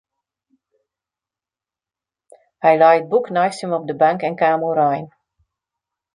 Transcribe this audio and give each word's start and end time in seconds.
Hy 2.63 2.73
lei 2.77 2.95
it 2.99 3.09
boek 3.11 3.25
neist 3.37 3.61
him 3.61 3.71
op 3.77 3.83
de 3.87 3.95
bank 4.01 4.19
en 4.27 4.39
kaam 4.41 4.61
oerein. 4.69 5.05